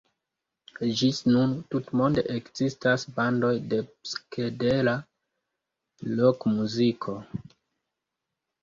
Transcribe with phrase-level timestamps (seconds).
[1.01, 4.97] Ĝis nun tutmonde ekzistas bandoj de psikedela
[6.25, 7.21] rokmuziko.